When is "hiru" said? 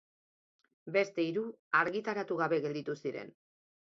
1.31-1.43